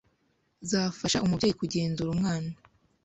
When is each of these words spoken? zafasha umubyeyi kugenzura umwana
zafasha 0.69 1.23
umubyeyi 1.25 1.53
kugenzura 1.59 2.09
umwana 2.15 2.51